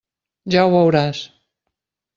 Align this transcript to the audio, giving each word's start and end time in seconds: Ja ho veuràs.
Ja 0.55 0.63
ho 0.69 0.71
veuràs. 0.77 1.23